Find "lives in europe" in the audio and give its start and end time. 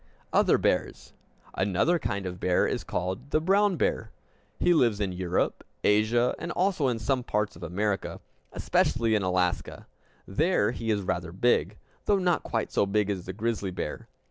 4.73-5.63